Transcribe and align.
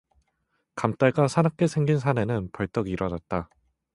감때가 0.73 1.27
사납게 1.27 1.67
생긴 1.67 1.99
사내는 1.99 2.49
벌떡 2.53 2.89
일어났다. 2.89 3.51